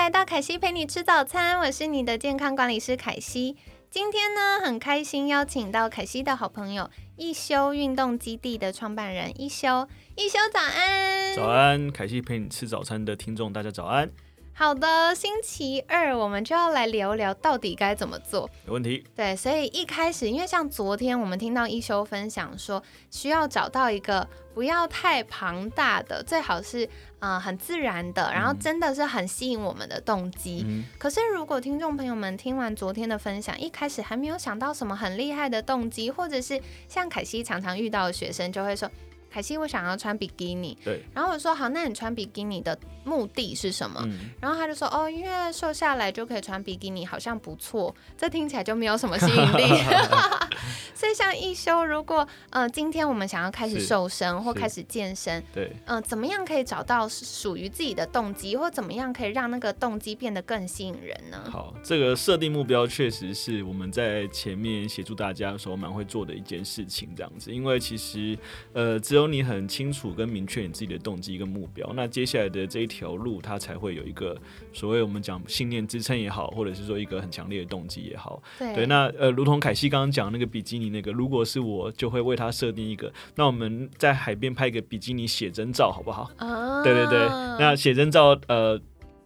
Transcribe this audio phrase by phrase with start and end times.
[0.00, 3.58] 来到凯西陪你吃早餐，我是你的健康管理师凯西。
[3.90, 9.86] 今天呢，很开心邀请到凯西的好朋友一休运动基地的创办人一休。
[10.16, 14.10] 一休早安，早安，凯西陪你吃早餐的听众，大家早安。
[14.52, 18.48] 好的，星期二我们就要来聊聊到底该怎么做。
[18.66, 19.02] 有问题？
[19.16, 26.86] 对，所以一开始，因为像昨天我们听到一休分享说，需要找到一个不要太庞大的，最好是
[27.20, 30.84] 呃很自然的，然后真的是很吸引我们的动机。
[30.98, 38.90] 可是如果听众朋友们听完昨天的分享，一开始还没有想到什么很厉害的动机，或者是像凯西常常遇到的学生就会说。
[39.30, 40.76] 凯西，我想要穿比基尼。
[40.84, 41.04] 对。
[41.14, 44.06] 然后我说好，那你穿比基尼的目的是什么？
[44.40, 47.94] 然后他就说哦，因为瘦下来就可以穿比基尼，好像不错。
[48.18, 49.64] 这听起来就没有什么吸引力。
[51.00, 61.42] 所以像一休，如果呃今天我们想要开始瘦身或开始健身，对，嗯，怎么样可以找到属于自己的动机，或怎么样可以让那个动机变得更吸引人呢？
[61.48, 68.36] 好，这个设定目标确实是我们在前面协助大家的时候蛮会做的一件事情，这样子，因为其实
[68.72, 74.34] 呃只有有你很清楚跟明确你自己的动机跟目标，那接下来的这一条路，它才会有一个
[74.72, 78.42] 所谓我们讲信念支撑也好，或者是说一个很强烈的动机也好。
[78.58, 86.30] 对，那呃，如同凯西刚刚讲那个比基尼那个，如果是我，就会为他设定一个，那我们在海边拍一个比基尼写真照，好不好？
[86.36, 87.18] 啊，对对对，
[87.58, 88.80] 那写真照呃，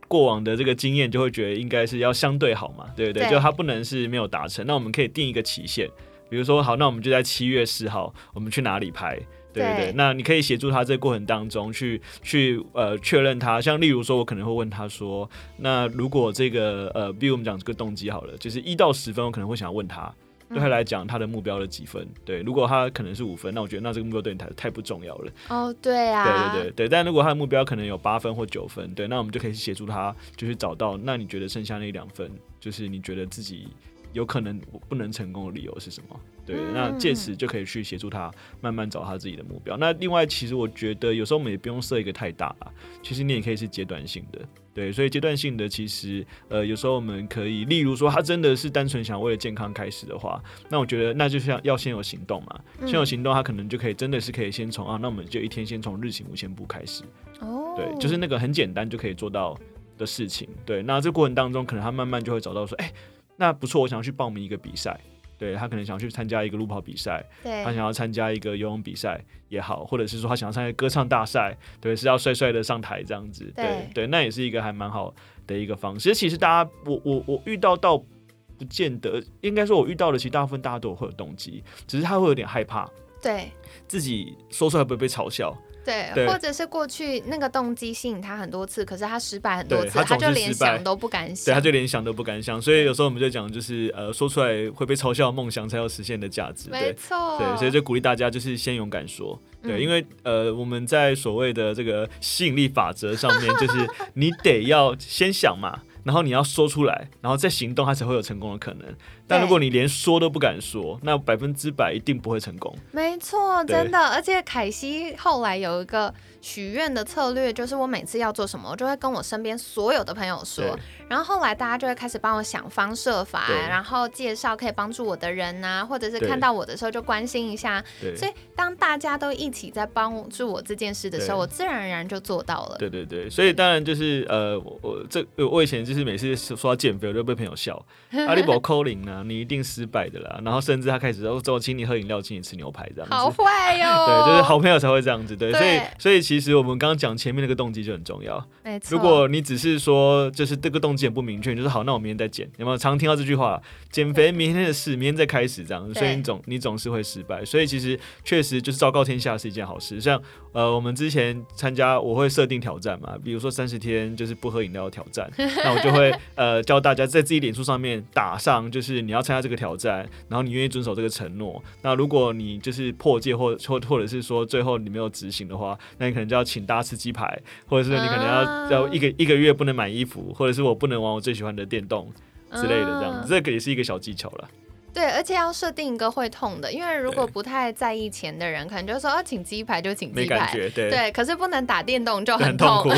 [0.07, 3.29] 过往的这个经验就会觉得应该是要相对好嘛，对不对？
[3.29, 5.89] 就它不能是没有达成，那我们可以定一个期限，
[6.29, 9.17] 比如说好，那我们就在七月十号，我们去哪里拍？
[9.53, 9.63] 对。
[9.63, 20.13] 对，那你可以协助他这个过程当中去去呃确认他，像例如说，我可能会问他说，那如果这个呃，比如我们讲这个动机好了，就是一到十分，我可能会想要问他，
[20.49, 22.07] 对他来讲他的目标的几分？
[22.25, 25.33] 对，如果他可能是五分，那我觉得那这个目标对你太太不重要了。
[25.49, 33.69] 哦，对啊，对对对对，但如果他的目标可能有八分或九分，对，那我们就可以协助他，就是找到那你觉得剩下那两分，就是你觉得自己。
[34.13, 34.57] 有可能
[34.89, 36.21] 不能成功的理由是什么？
[36.47, 39.77] 对，那借此就可以去协助他慢慢找他自己的目标。
[39.77, 42.71] 那另外，其实我觉得有时候我们也不用设一个太大啊，
[43.03, 44.41] 其实你也可以是阶段性的。
[44.75, 57.05] 对，所以阶段性的其实呃，有时候我们可以，例如说他真的是单纯想为了健康开始的话，那我觉得那就像要先有行动嘛，先有行动，他可能就可以真的是可以先从啊，那我们就一天先从日行五千步开始。
[57.41, 59.57] 哦，对，就是那个很简单就可以做到
[59.97, 60.49] 的事情。
[60.67, 62.93] 对，那这过程当中，可能他慢慢就会找到说，哎。
[63.37, 64.97] 那不错，我想要去报名一个比赛，
[65.39, 75.15] 对他可能想要去参加一个路跑比赛，他想要参加一个游泳比赛也好，或者是说他想要参加歌唱大赛，对，是要帅帅的上台这样子，对对，那也是一个还蛮好
[75.47, 76.15] 的一个方式。
[76.15, 82.89] 其实大家，我我我遇到到不见得，应该说我遇到的，其实大部分大家都会有动机，只是他会有点害怕，
[83.23, 83.51] 对
[83.89, 85.57] 自己说出来不会被嘲笑。
[85.85, 91.45] 对，或者是过去那个动机吸引他很多次，可是他失败很多次，他就连想都不敢想。
[91.47, 92.61] 对，他就连想都不敢想。
[92.61, 96.71] 所以有时候我们就讲，就是呃，说出来会被嘲笑的梦想才有实现的价值。
[96.71, 97.39] 没错。
[97.39, 99.41] 对，所以就鼓励大家就是先勇敢说。
[99.63, 108.87] 对，因为呃，我们在所谓的这个吸引力法则上面，就是你得要先想嘛，然后你要说出来，然后再行动，它才会有成功的可能。
[109.27, 112.73] 但如果你连说都不敢说，那百分之百一定不会成功。
[112.93, 113.99] 没错，真的。
[113.99, 116.13] 而且凯西后来有一个
[116.45, 120.63] 许愿的策略，就是我每次要做什么，我就会跟我身边所有的朋友说。
[121.09, 127.83] 然后后来大家就会开始帮我想方设法，然后介绍可以帮助我的人呐，或者是看到我的时候就关心一下。
[128.15, 132.77] 所以当大家都一起在帮助我这件事的时候，我自然而然就做到了。
[132.79, 137.83] 对对对，所以当然就是呃，我这我以前就是每次说要减肥，我就被朋友笑。
[138.29, 139.23] 阿里宝 calling 呢？
[139.25, 145.35] 你一定失败的啦，然后甚至他开始说：“我请你喝饮料，请你吃牛排，这样子好坏哟。”对，就是好朋友才会这样子。
[145.37, 148.45] 对，所以所以其实我们刚刚讲前面那个动机就很重要。
[148.63, 152.49] 没错，如果你只是说就是这个动机很不明确，就是好，那我明天再减。
[152.59, 153.61] 有没有常听到这句话？
[153.91, 155.93] 减肥明天的事，明天再开始这样。
[155.95, 157.45] 所以你总你总是会失败。
[157.45, 160.01] 所以其实确实就是昭告天下是一件好事。
[160.01, 160.21] 像
[160.53, 171.63] 呃，我们之前参加我会设定挑战嘛，比如说三十天就是不喝饮料挑战， 那我就会呃教大家在自己脸书上面打上，就是你要参加这个挑战，然后你愿意遵守这个承诺。
[171.83, 182.13] 那如果你就是破戒或或或者是说最后你没有执行的话，那你可能就要请大家吃鸡排，或者是你可能要要一个一个月不能买衣服，或者是我不能玩我最喜欢的电动
[182.53, 184.49] 之类的这样，这个也是一个小技巧了。
[184.95, 190.89] 对，而且要设定一个会痛的，因为如果不太在意钱的人，可能就说哦，请鸡排就请鸡排，对。
[190.91, 191.13] 对。
[191.13, 192.91] 可是不能打电动就很痛苦，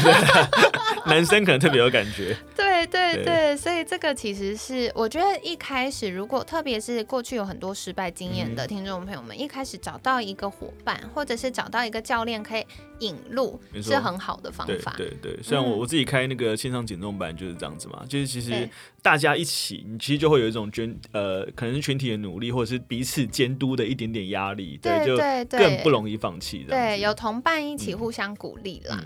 [1.09, 2.37] 男生可能特别有感觉。
[2.55, 12.65] 对对对，所以这个其实是我觉得一开始，如果特别是过去有很多失败经验的听众朋友们，一开始找到一个伙伴，或者是找到一个教练可以
[12.99, 14.95] 引路，是很好的方法。
[14.97, 18.69] 对对，虽然我我自己开那个线上减重班就是这样子嘛，就是其实
[19.07, 21.87] 大家一起，你其实就会有一种捐呃，可能是。
[21.87, 25.17] 群体的努力，或者是彼此监督的一点点压力，对，就
[25.57, 26.67] 更不容易放弃。
[26.69, 29.01] 对，有同伴一起互相鼓励啦。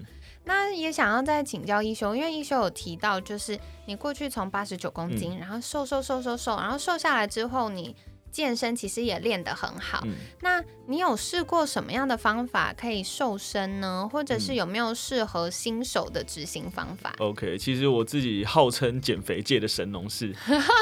[0.45, 7.95] 那也想要再请教一休，因为一休有提到，就是你过去从八十九公斤，然后瘦瘦瘦瘦瘦，然后瘦下来之后，你。
[8.31, 10.07] 健身其实也练得很好，
[10.41, 14.09] 那你有试过什么样的方法可以瘦身呢？
[14.11, 20.33] 或者是有没有适合新手的执行方法？OK，其实我自己号称减肥界的神农氏，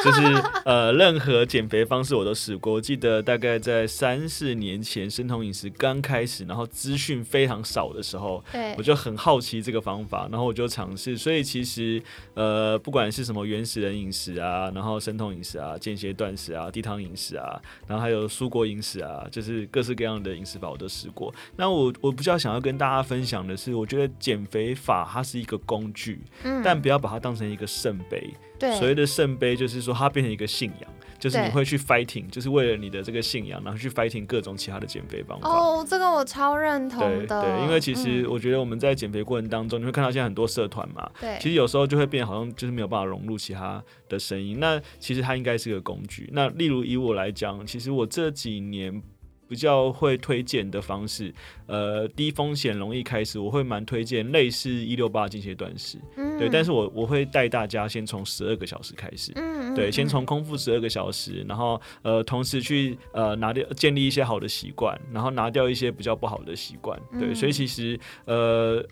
[0.05, 0.23] 就是
[0.65, 2.75] 呃，任何减肥方式我都试过。
[2.75, 11.17] 我记得大概在三四年前生酮饮食刚开始，然后资讯非常少的时候，对，我就很好奇这个方法，然后我就尝试。
[11.17, 12.03] 所以其实
[12.35, 17.37] 呃，不管是什么原始人饮食啊，然后生酮饮食啊，间歇断食啊，低糖饮食。
[17.38, 17.38] 啊，
[17.87, 21.35] 然后还有蔬果饮食啊，就是各式各样的饮食法我都试过。
[21.57, 28.33] 那我我比较想要跟大家分享的是，我觉得减肥法它是一个工具，嗯，但不要把它当成一个圣杯。
[28.59, 30.91] 对，所谓的圣杯就是说它变成一个信仰。
[31.19, 35.49] 就是你会去 fighting，就是为了你的这个信仰，然后去 fighting 各种其他的减肥方法。
[35.49, 37.43] 哦，这个我超认同的。
[37.43, 44.59] 对，因为其实我觉得我们在减肥过程当中，你会看到现在很多社团嘛，对，其实有时候就会变好像就是没有办法融入其他的声音。
[44.61, 46.31] 那其实它应该是个工具。
[46.33, 49.03] 那例如以我来讲，其实我这几年。
[49.49, 51.33] 比较会推荐的方式，
[51.67, 55.99] 呃，低风险容易开始，我会蛮推荐类似一六八间歇断食，
[56.39, 59.75] 对，但是我我会带大家先从十二个小时开始，嗯。
[59.75, 68.85] 对，先从空腹十二个小时，然后呃，同时去呃拿掉建立一些好的习惯，然后拿掉一些比较不好的习惯，对，所以其实呃，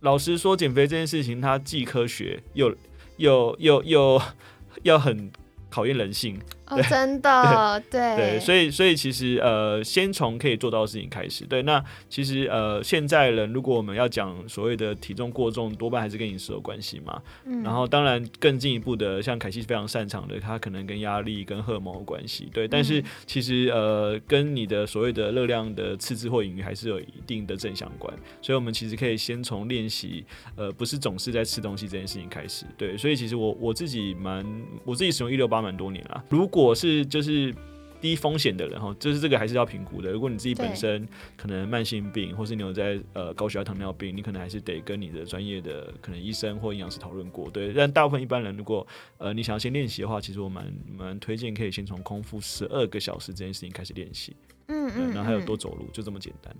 [0.00, 2.74] 老实说，减肥这件事情它既科学又
[3.18, 4.22] 又又又
[4.82, 5.30] 要很
[5.72, 6.38] 考验人性。
[6.66, 11.44] 哦真的， 对对，所以所以其实呃，先从可以做到的事情开始。
[11.44, 17.20] 对，那其实呃，现在人如果我们要讲所谓的体重过重，多半还是跟饮食有关系嘛。
[17.44, 17.62] 嗯。
[17.62, 22.48] 然后当然更进一步的，像凯西非常擅长的，他可能跟压力、跟荷尔蒙有关系。
[22.54, 28.14] 对，但是其实呃，跟你的所谓的热量的赤字或盈余还是有一定的正相关。
[28.40, 30.24] 所以我们其实可以先从练习
[30.56, 32.64] 呃，不是总是在吃东西这件事情开始。
[32.78, 34.42] 对，所以其实我我自己蛮
[34.86, 36.24] 我自己使用一六八蛮多年了。
[36.28, 37.54] 如果是就是
[38.00, 40.10] 低风险的人哈，就是这个还是要评估的。
[40.10, 41.06] 如果你自己本身
[41.36, 47.48] 可能慢性病，或是你有在呃高血压、糖尿病，你可能还是得跟你的专业的可能医生或营养师讨论过。
[47.48, 48.84] 对，但大部分一般人，如果
[49.18, 54.36] 呃你想要先练习的话，其实我蛮蛮推荐可以先从空腹十二个小时这件事情开始练习。
[54.66, 56.52] 嗯嗯，然后还有多走路，就这么简单。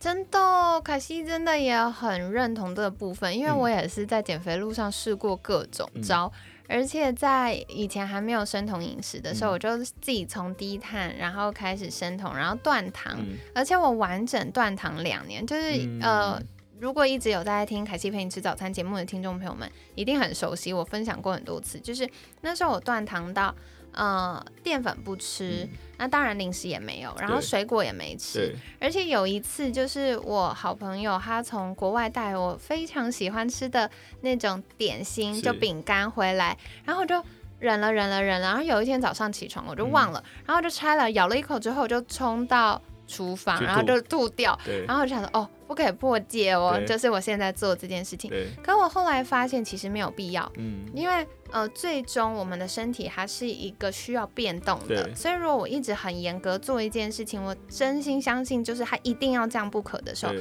[0.00, 6.32] 真的，凯西真的也很认同这个部分，因为我也是在减肥路上试过各种招。
[6.72, 13.18] 而且在以前还没有生酮饮食的时候，我就自己从低碳，然后开始生酮，然后断糖，
[13.54, 15.46] 而且我完整断糖两年。
[15.46, 16.40] 就是呃，
[16.80, 21.78] 如果一直有在听凯西陪你吃早餐节目的听众朋友们，一定很熟悉，我分享过很多次。
[21.78, 22.08] 就是
[22.40, 23.54] 那时候我断糖到。
[23.92, 25.68] 呃，淀粉不吃，
[25.98, 37.22] 那当然零食也没有，然后水果也没吃，而且有一次就是我好朋友他从国外带我非常喜欢吃的那种点心，就饼干回来，然后我就
[37.58, 42.80] 忍了忍了忍了，然后有一天早上起床我就忘了，然后就拆了咬了一口之后就冲到。
[43.04, 48.30] 厨房，然后就吐掉，然后我就想说，哦，不可以破戒哦，就是我现在做这件事情。
[48.62, 60.34] 可我后来发现，其实没有必要，嗯，因为呃，最终我们的身体它是一个需要变动的，所以如果我一直很严格做一件事情，我真心相信，就是它一定要这样不可的时候。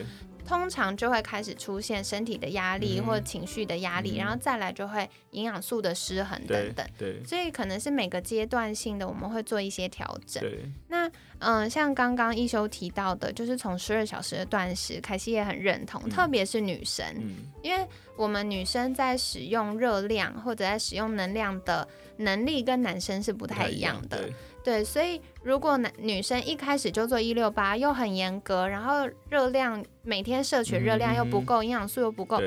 [0.52, 6.86] 通常就会开始出现身体的压力或情绪的压力，然后再来就会营养素的失衡等等。
[6.98, 10.44] 对，所以可能是每个阶段性的，我们会做一些调整。
[10.90, 17.06] 那嗯，像刚刚一休提到的，就是从十二小时的断食，凯西也很认同，特别是女生，
[17.64, 24.30] 因为我们女生在使用热量或者在使用能量的能力跟男生是不太一样的。
[24.64, 32.40] 对，所以如果男女生一开始就做一六八，又很严格，然后热量每天摄取热量又不够，营养素又不够，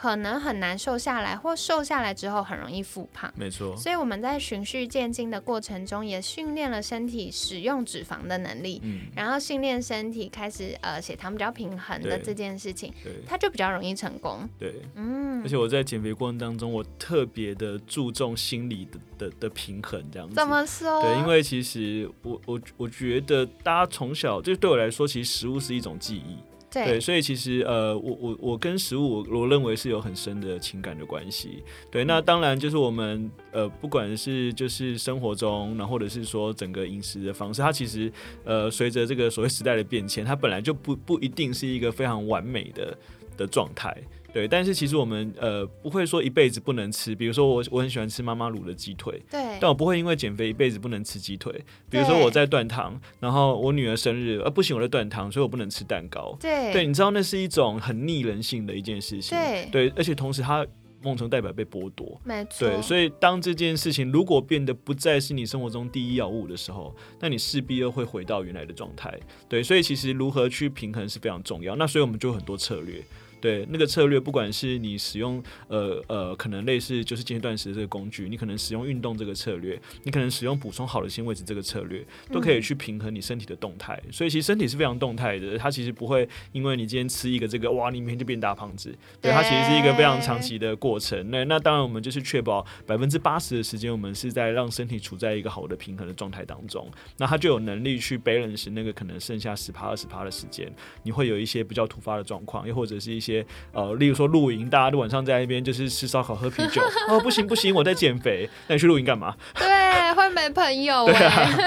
[0.00, 3.32] 可能很难瘦下来，或瘦下来之后很容易复胖。
[3.34, 3.76] 没错。
[3.76, 14.48] 所以我们在循序渐进的过程中，也训练了身体使用脂肪的能力，嗯，然后训练身体开始呃血糖比较平衡的这件事情，对它就比较容易成功。
[14.56, 14.72] 对。
[14.94, 20.36] 嗯而，且我在减肥过程当中，我特别的注重心理的的的平衡，这样子。
[20.36, 21.02] 怎么说？
[21.02, 26.36] 对，因为其实我我我觉得大家从小就对我来说，其实食物是一种记忆。
[26.70, 31.62] 对，对所以其实呃，我我我跟食物，我我认为是有很深的情感的关系。
[31.90, 38.12] 对，那当然就是我们呃，不管是就是生活中，然后或者是说整个饮食的方式，它其实
[38.44, 42.98] 呃，随着这个所谓时代的变迁，它本来就不不一定是一个非常完美的
[43.36, 43.96] 的状态。
[44.32, 51.52] 对，但是其实我们呃不会说一辈子不能吃，比如说我我很喜欢吃妈妈卤的鸡腿，对但我不会因为减肥一辈子不能吃鸡腿。
[51.88, 56.36] 比如说我在断糖，然后我女儿生日，呃不行我在断糖，所以我不能吃蛋糕。
[56.40, 59.36] 对对，你知道那是一种很逆人性的一件事情。
[59.72, 60.66] 对而且同时它
[61.00, 62.20] 梦中代表被剥夺。
[62.24, 69.18] 没错，对，所以当这件事情如果变得不再是你生活中第一要务的时候，那你势必又会回到原来的状态。
[69.48, 71.74] 对，所以其实如何去平衡是非常重要。
[71.76, 73.02] 那所以我们就有很多策略。
[73.40, 84.00] 对，那个策略，不管是你使用呃呃，可能类似就是间断食的这个工具，你可能使用运动这个策略，你可能使用补充好的纤维质这个策略，都可以去平衡你身体的动态。
[84.10, 88.94] 所以其实身体是非常动态的，它其实不会因为你今天吃一个这个，哇，你明天就变大胖子。
[89.20, 91.30] 对，它其实是一个非常长期的过程。
[91.30, 103.27] 那那当然，我们就是确保百分之八十的时间，我们是在让身体处在一个好的平衡的状态当中，那它就有能力去 balance 那个可能剩下十趴二十趴的时间，你会有一些比较突发的状况，又或者是一些
[103.72, 109.34] 呃，例如说露营，大家都晚上在那边就是吃烧烤喝啤酒， 哦不行不行，我在减肥，那你去露营干嘛？
[109.58, 111.58] 对会没朋友对哎、啊，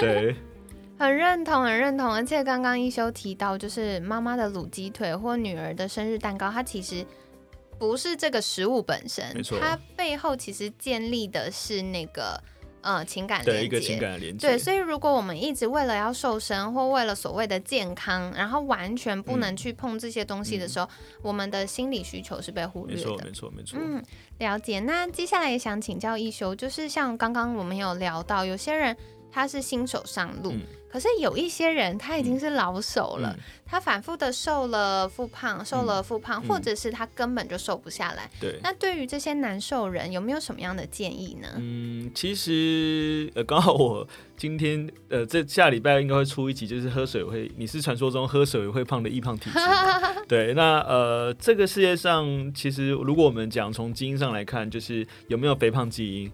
[0.00, 0.36] 对
[0.98, 2.12] 很认同，很认同。
[2.12, 7.04] 而且刚刚一休提到，就是妈妈的卤鸡腿或女儿的生日蛋糕，它其实
[7.78, 12.40] 不是这个食物本身没，错它背后其实建立的是那个
[12.84, 14.00] 呃情感连对一个情接。
[14.00, 20.88] 感的连接，对，所以如果我们一直为了要瘦身，或为了所谓的健康，然后完全不能嗯去碰这些东西的时候，
[21.22, 23.24] 我们的心理需求是被忽略没错的。
[23.24, 24.02] 没错没错，嗯，
[24.38, 24.78] 了解。
[24.80, 28.94] 那接下来也想请教一休，就是像刚刚我们有聊到，有些人
[29.34, 38.30] 他是新手上路，嗯可是有一些人他已经是老手了，嗯他反复的瘦了复胖，瘦了复胖，嗯或者是他根本就瘦不下来。
[38.40, 38.60] 对。
[38.62, 41.48] 那对于这些难受人，有没有什么样的建议呢？
[41.56, 49.58] 嗯，其实呃，刚好我今天呃，这下礼拜应该会出一集，就是喝水会，你是传说中喝水会胖的易胖体质。
[50.28, 56.32] 对，那呃，这个世界上其实如果我们讲从基因上来看，就是有没有肥胖基因，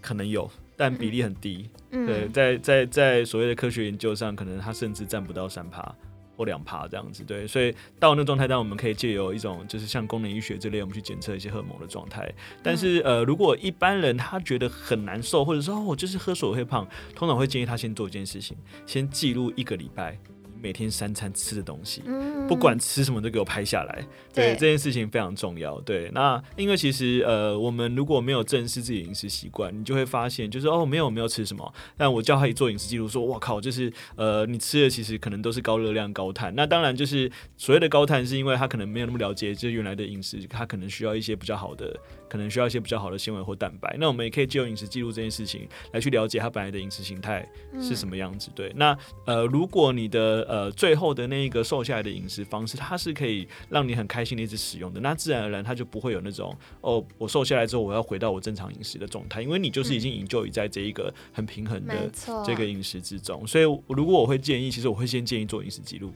[0.00, 1.70] 可能有，但比例很低。
[1.92, 5.94] 嗯，对，在在在所谓的科学研究上，可能它甚至占不到三趴
[6.36, 7.24] 或两趴这样子。
[7.24, 12.32] 对，所以到那状态，当然我们可以借由一种就是像功能医学这类，我们去检测一些荷尔蒙的状态。
[12.62, 18.56] 但是呃，如果一般人他觉得很难受，或者说哦，我就是喝水会胖，通常会建议他先做一件事情，
[18.86, 22.02] 先记录一个礼拜你每天三餐吃的东西。
[22.06, 25.80] 嗯不管吃什么都给我拍下来，对对这件事情非常重要。
[25.82, 36.52] 对，那因为其实呃，我们如果没有正视自己的饮食习惯，你就会发现，就是哦，没有没有吃什么，但我叫他一做饮食记录，说哇靠，就是呃，你吃的其实可能都是高热量、高碳。
[36.56, 41.96] 那当然就是所谓的高碳，是因为他可能没有那么了解，就是原来的饮食，他可能需要一些比较好的，
[42.30, 43.94] 可能需要一些比较好的纤维或蛋白。
[43.98, 47.46] 那我们也可以借由饮食记录这件事情来去了解他本来的饮食形态
[47.82, 48.50] 是什么样子。
[48.54, 48.96] 对，那
[49.26, 62.10] 呃，如果你的呃最后的那一个瘦下来的饮食方式，它是可以让你很开心的一直使用的，那自然而然它就不会有那种哦，我瘦下来之后我要回到我正常饮食的状态，因为你就是已经营救于在这一个很平衡的，
[62.46, 63.46] 这个饮食之中。
[63.46, 66.12] 所以如果我会建议，其实我会先建议做饮食记录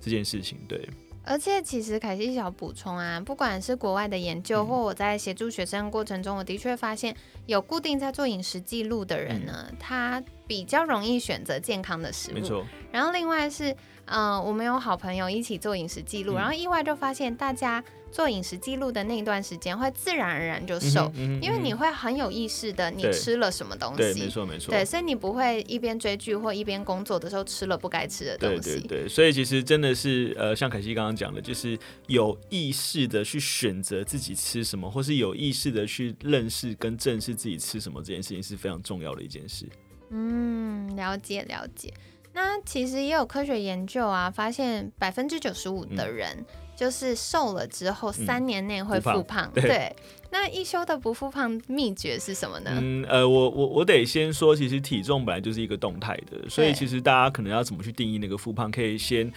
[0.00, 0.58] 这件事情。
[0.66, 0.88] 对，
[1.24, 4.66] 而且其实凯西想补充啊，不管是国外的研究，嗯。
[4.66, 7.14] 或我在协助学生过程中，我的确发现
[7.46, 12.34] 有固定在做饮食记录的人呢，他比较容易选择健康的食物。
[12.34, 13.72] 嗯没错，然后另外是，
[14.06, 21.08] 嗯、我们有好朋友一起做饮食记录，嗯然后意外就发现大家做饮食记录的那一段时间会自然而然就瘦，
[21.40, 24.28] 因为你嗯会很有意识的你吃了什么东西对，没。
[24.28, 28.80] 错没错，对，所以你不会一边追剧或一边工作的时候吃了不该吃的东西。
[28.80, 31.78] 对对，所以其实真的是呃，像凯西刚刚讲的，就是
[32.08, 39.64] 有意识的去选择自己吃什么，或是有意识的去认识跟正视自己吃什么这件事情是非常重要的一件事。
[40.10, 41.92] 嗯，了解了解。
[42.32, 46.44] 那其实也有科学研究啊，发现百分之九十五的人
[46.76, 49.50] 就是瘦了之后三年内会嗯复复胖。
[49.52, 49.96] 对对，
[50.30, 52.70] 那一休的不复胖秘诀是什么呢？
[52.80, 59.32] 嗯呃，我我我得先说，其实体重本来就是一个动态的，所以其实大家可能要怎么去定义那个复胖，可以先。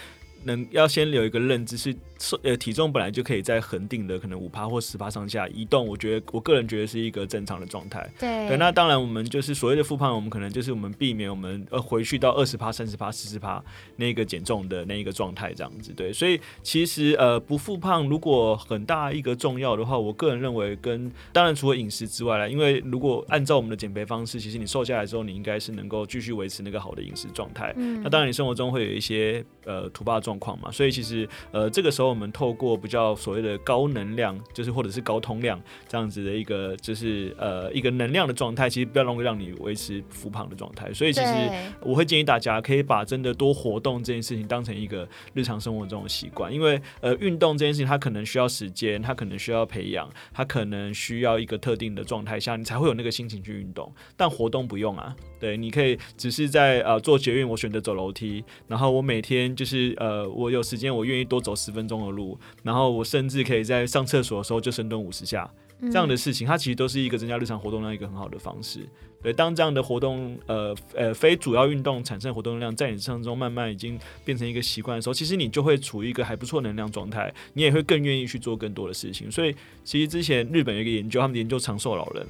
[0.45, 1.95] 能要先留一个认知是，
[2.43, 5.85] 呃，体重本来就可以在恒定的可能五趴或十趴上下移动。
[5.85, 8.07] 我觉得我个人觉得是一个正常的状态。
[8.19, 13.63] 对，那当然我们就是所谓的复胖，我们可能就是我们避免我们呃回去到二十趴、三十趴、四十趴
[13.95, 15.93] 那个减重的那一个状态这样子。
[15.93, 27.73] 对，所以其实呃不复胖，如果很大一个重要的话，我个人认为跟当然除了饮食之外啦，因为如果按照我们的减肥方式，其实你瘦下来之后，你应该是能够继续维持那个好的饮食状态。
[27.77, 30.33] 嗯，那当然你生活中会有一些呃突发状。
[30.33, 40.93] 状况嘛，所以其实呃，这个时候我们透过比较所谓的高能量，就是或者是高通量这样子的一个，就是呃一个能量的状态，其实不要容易让你维持浮胖的状态。
[40.93, 41.49] 所以其实
[41.81, 53.91] 我会建议大家可以把真的多活动这件事情当成一个日常生活中的习惯，因为呃运动这件事情它可能需要时间，它可能需要培养，它可能需要一个特定的状态下你才会有那个心情去运动。
[54.15, 60.23] 但活动不用啊，对，你可以只是在呃做捷运，我选择走楼梯，然后我每天就是呃。
[60.33, 65.49] 我有时间，我愿意多走十分钟的路，然后我甚至可以在上厕所的时候就深蹲五十下，
[65.81, 68.87] 这样的事情，它其实都是一个增加日常活动量一个很好的方式。
[69.21, 79.31] 对，当这样的活动，呃呃，非主要运动产生活动量在你身上中慢慢已经变成一个习惯的时候，其实你就会处于一个还不错能量状态，你也会更愿意去做更多的事情。
[79.31, 82.27] 所以，其实之前日本有一个研究，他们研究长寿老人。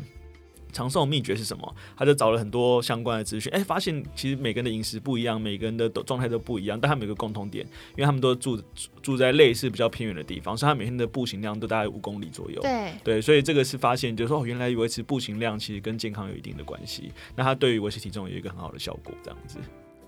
[0.74, 1.76] 长寿秘诀是什么？
[1.96, 8.62] 他就找了很多相关的资讯，哎，发现其实每个人的饮食不一样，每个人的状态都不一样，但他们有个共同点，因为他们都住
[9.02, 12.62] 住在类似比较偏远的地方，所以他每天的步行量都大概五公里左右。
[12.62, 19.60] 对对，所以这个是发现，就是说哦，原来维持步行量其实跟健康有一定的关系，那它对于维持体重有一个很好的效果，这样子。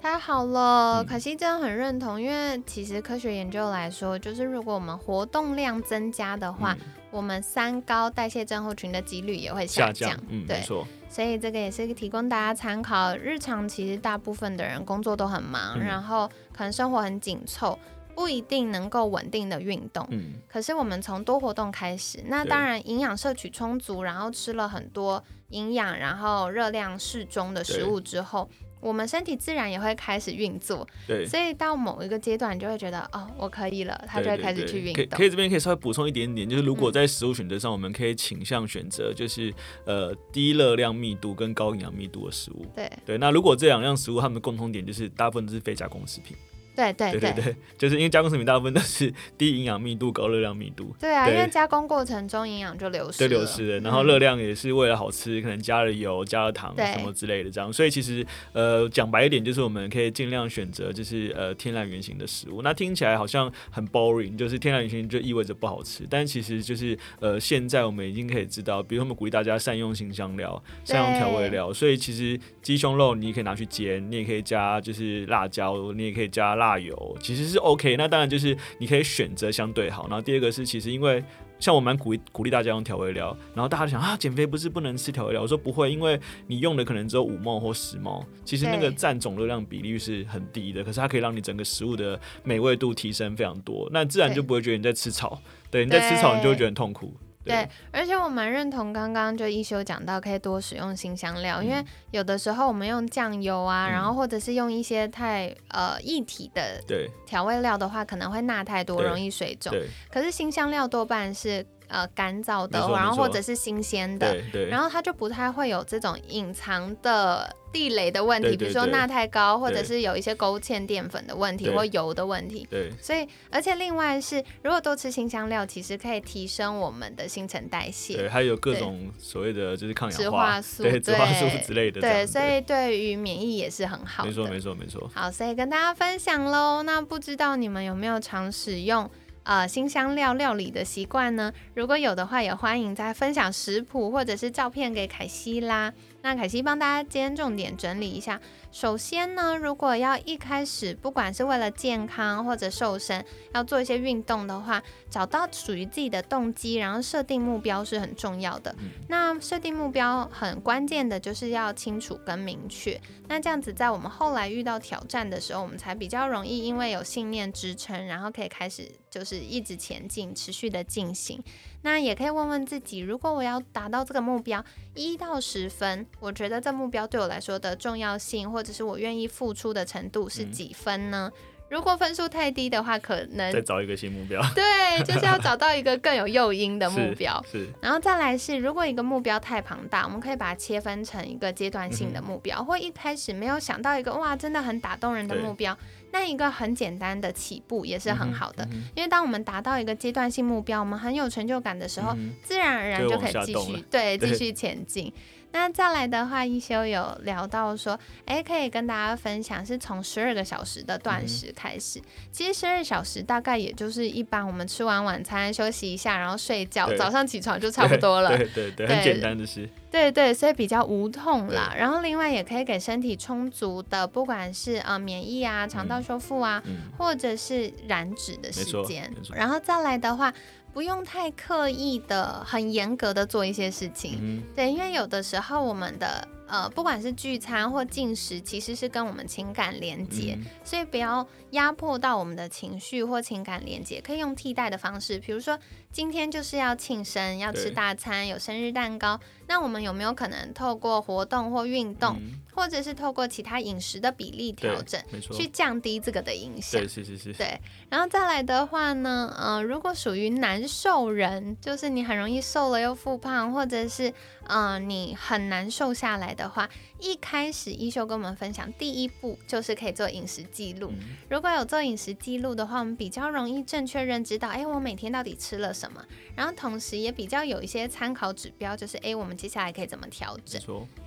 [0.05, 6.77] 太好了，可惜真的很认同，因为其实科学研究来说，就是如果我们活动量增加的话，
[7.09, 10.15] 我们三高代谢症候群的几率也会下降。
[10.29, 10.87] 嗯，没错。
[11.09, 13.15] 所以这个也是提供大家参考。
[13.15, 17.79] 日常其实大部分的人工作都很忙，然后可能生活很紧凑，
[18.13, 20.07] 不一定能够稳定的运动。
[20.11, 20.35] 嗯。
[20.47, 28.47] 可是我们从多活动开始，那当然营养摄取充足，然后吃了很多营养，然后热量适中的食物之后。
[28.85, 35.07] 我们身体自然也会开始运作，对，所以到某一个阶段，你就会觉得哦，我可以了，他就会开始去运动。
[35.09, 39.51] 可以这边可以稍微补充一点点，就是如果在食物选择上，我们可以倾向选择就是
[39.85, 42.63] 呃低热量密度跟高营养密度的食物。
[42.75, 46.37] 对对，那如果这两样食物它们的共同点就是大部分都是非加工食品。
[46.75, 50.93] 对对对对，就是因为加工食品大部分都是 低营养密度、高热量密度。
[50.99, 53.79] 对啊，因为加工过程中营养就流失，就流失了。
[53.79, 57.71] 然后热量也是为了好吃，可能加了油、加了糖什么之类的这样。
[57.71, 62.61] 所以其实呃讲白一点，就是我们可以尽量选择就是呃天然原型的食物。
[62.61, 66.05] 那听起来好像很 boring，就是天然原型就意味着不好吃。
[66.09, 71.71] 但其实就是呃现在我们已经可以知道，比如我们鼓励大家善用新香料、善用调味料。
[71.71, 76.64] 所以其实鸡胸肉你也可以拿去煎，你也可以加就是辣椒，你也可以加辣。
[76.65, 80.07] 辣油其实是 OK，那当然就是你可以选择相对好。
[80.09, 81.23] 然后第二个是，其实因为
[81.59, 85.43] 像我蛮鼓励鼓励大家用调味料，然后大家想啊，减肥不是不能吃调味料？
[85.43, 97.13] 我说不会，因为你用的可能只有五毛或十毛，其实那个占总热量比例是很低的，可是它可以让你整个食物的美味度提升非常多，那自然就不会觉得你在吃草，对，你在吃草你就会觉得很痛苦。
[97.45, 106.81] 对，而且我蛮认同刚刚就一休讲到，可以多使用新香料，因为有的时候我们用酱油啊，然后或者是用一些太呃一体的
[107.25, 109.71] 调味料的话，可能会钠太多，容易水肿。
[110.11, 111.65] 可是新香料多半是。
[111.87, 114.35] 呃，干燥的，然后或者是新鲜的，
[114.71, 122.65] 然后它就不太会有这种隐藏的地雷的问题，比如说钠太高，或者是有一些勾芡淀粉的问题或油的问题。
[122.71, 128.15] 对，所以而且另外是，如果多吃新香料，其实可以提升我们的新陈代谢。
[128.15, 131.99] 对，还有各种所谓的就是抗氧化素、对，植化素之类的。
[131.99, 134.23] 对，所以对于免疫也是很好。
[134.23, 135.11] 没错，没错，没错。
[135.13, 136.81] 好，所以跟大家分享喽。
[136.83, 139.11] 那不知道你们有没有常使用？
[139.43, 141.53] 呃，新香料料理的习惯呢？
[141.75, 145.93] 如果有的话，也欢迎再分享食谱或者是照片给凯西啦。
[146.25, 148.41] 那凯西帮大家今天重点整理一下。
[148.71, 158.75] 首先呢，如果要一开始，不管是为了健康或者瘦身，要做一些运动的话，找到属于自己的动机，然后设定目标是很重要的。
[159.07, 162.99] 那设定目标很关键的就是要清楚跟明确。
[163.27, 171.39] 那这样子，在我们后来遇到挑战的时候，我们才比较容易，因为有信念支撑，然后可以开始就是一直前进，持续的进行。
[171.85, 181.31] 那也可以问问自己，如果我要达到这个目标，一到十分，我觉得这目标对我来说的重要性，或者是我愿意付出的程度是几分呢？
[181.69, 184.41] 如果分数太低的话，可能再找一个新目标。
[184.53, 187.43] 对，就是要找到一个更有诱因的目标。
[187.51, 195.75] 是，然后再来是，如果一个目标太庞大，我们可以把它切分成一个阶段性的目标，或一开始没有想到一个哇，真的很打动人的目标，
[196.11, 198.67] 那一个很简单的起步也是很好的。
[198.95, 205.11] 因为当我们达到一个阶段性目标，我们很有成就感的时候，自然而然就可以继续对继续前进。
[205.55, 212.01] 那再来的话，一休有聊到说，哎，可以跟大家分享，是从十二个小时的断食开始。
[212.29, 218.37] 其实十二小时大概也就是一般我们吃完晚餐休息一下，然后睡觉，早上起床就 差不多了。
[218.37, 219.69] 对对对，很简单的事。
[219.89, 221.73] 对对，所以比较无痛啦。
[221.77, 226.61] 然后另外也可以给身体充足的，不管是呃免疫啊、肠道修复啊，
[226.97, 229.09] 或者是燃脂的时间。
[229.33, 230.33] 然后再来的话。
[230.75, 236.27] 不用太刻意的、很严格的做一些事情，对，因为有的时候我们的。
[236.47, 245.57] 呃，不管是聚餐或进食，其实是跟我们情感连接，所以不要压迫到我们的情绪或情感连接，可以用替代的方式，比如说
[245.91, 252.19] 今天就是要庆生，要吃大餐，有生日蛋糕，那我们有没有可能透过活动或运动，
[252.53, 256.79] 或者是透过其他饮食的比例调整，去降低这个的影响？
[256.81, 257.33] 对，是是是。
[257.33, 264.13] 对，然后再来的话呢，呃，如果属于难受人，就是你很容易瘦了又复胖，或者是。
[264.47, 266.69] 嗯，你很难瘦下来的话，
[267.05, 270.91] 一开始一休跟我们分享，第一步就是可以做饮食记录。
[271.29, 276.03] 如果有做饮食记录的话，我们比较容易正确认知到，哎，我每天到底吃了什么，
[276.35, 280.59] 然后同时也比较有一些参考指标，就是哎，我们接下来可以怎么调整。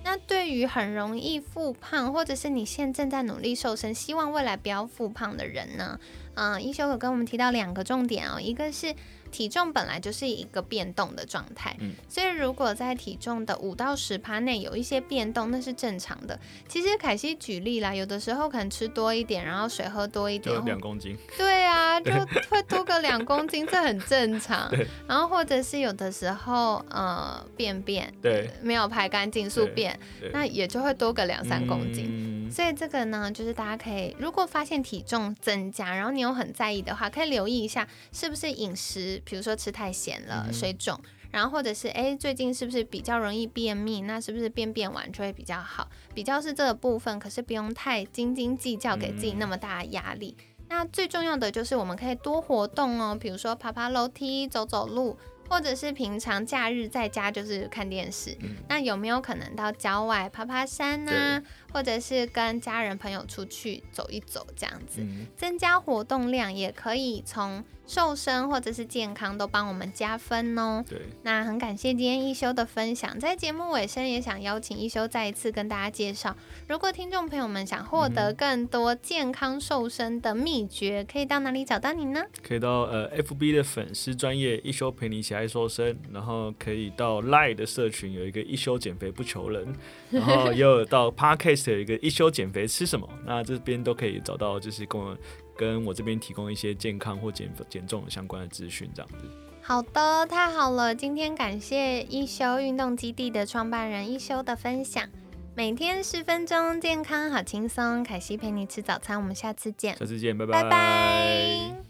[0.05, 5.99] 那对于很容易复胖，或者是你现正在努力瘦身，希望未来不要复胖的人呢？
[6.35, 8.95] 嗯，一休有跟我们提到两个重点哦，一个是。
[9.31, 16.37] 体重本来就是一个变动的状态，嗯，所以如果在体重的五到十趴内有一些变动，那是正常的。
[16.67, 22.11] 其实凯西举例啦，有的时候可能吃多一点，然后水喝多一点，两公斤，对啊， 就
[22.49, 24.71] 会多个两公斤，这很正常。
[25.07, 29.97] 然后或者是有的时候呃便便对没有排干净，宿便，
[30.33, 32.49] 那也就会多个两三公斤。
[32.51, 39.21] 所以这个呢，就是大家可以如果发现体重增加，然后你又很在意的话，可以留意一下是不是饮食。
[39.23, 40.99] 比如说吃太咸了，水肿，
[41.31, 44.01] 然后或者是哎，最近是不是比较容易便秘？
[44.01, 45.89] 那是不是便便完就会比较好？
[46.13, 50.35] 比较是这个部分，可是不用太斤斤计较，给自己那么大的压力。
[50.67, 55.17] 那最重要的就是我们可以多活动哦，比如说爬爬楼梯、走走路。
[55.51, 58.37] 或者是平常假日在家就是看电视，
[58.67, 61.41] 那有没有可能到郊外爬爬山呢？
[61.71, 65.05] 或者是跟家人朋友出去走一走，这样子
[65.35, 70.83] 增加活动量，也可以从瘦身或者是健康都帮我们加分哦。
[70.87, 76.35] 对，那很感谢今天一休的分享，在节目尾声也想邀请一休再一次跟大家介绍，
[76.67, 82.21] 如果听众朋友们想获得更多健康瘦身的秘诀，可以到哪里找到你呢？
[82.43, 89.73] 可以到呃 FB 的粉丝专业一休陪你一起爱瘦身，然后可以到 Line 的社群有一个一休减肥不求人，
[90.11, 91.09] 然后也有到
[91.59, 95.17] Podcast 有一个一休减肥吃什么，那这边都可以找到，就是跟我
[95.55, 99.25] 跟我这边提供一些健康或减减重相关的资讯，这样子。
[99.61, 105.07] 好的，太好了，今天感谢一休运动基地的创办人一休的分享，
[105.55, 111.88] 每天十分钟，健康好轻松，凯西陪你吃早餐，我们下次见，下次见，拜拜拜拜。